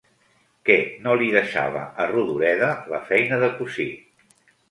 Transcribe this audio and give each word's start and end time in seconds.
Què 0.67 0.77
no 1.07 1.11
li 1.21 1.27
deixava 1.35 1.83
a 2.05 2.09
Rodoreda 2.13 2.71
la 2.95 3.01
feina 3.11 3.39
de 3.43 3.53
cosir? 3.61 3.89